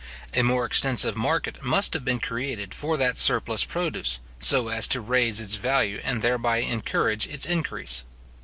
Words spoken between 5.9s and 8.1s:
and thereby encourage its increase.